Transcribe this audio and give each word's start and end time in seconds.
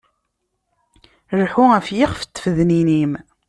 Lḥu 1.41 1.63
ɣef 1.73 1.87
yixef 1.97 2.19
n 2.25 2.29
tfednin-im. 2.35 3.13